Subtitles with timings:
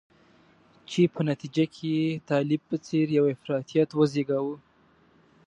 [0.89, 4.55] چې په نتیجه کې یې طالب په څېر یو افراطیت وزیږاوه.